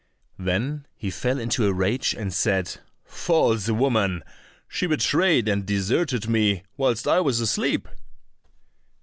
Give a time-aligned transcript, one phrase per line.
[0.39, 4.23] Then he fell into a rage, and said, "False woman,
[4.67, 7.87] she betrayed and deserted me whilst I was asleep!"